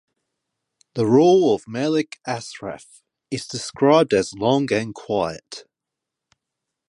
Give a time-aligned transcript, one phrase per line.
[0.95, 5.65] The rule of Melik Ashraf is described as "long and quiet".